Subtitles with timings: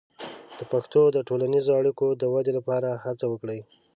[0.57, 3.59] د پښتو د ټولنیزې اړیکو د ودې لپاره هڅه وکړئ.